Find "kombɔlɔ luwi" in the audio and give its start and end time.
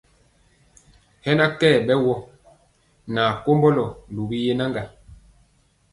3.43-4.37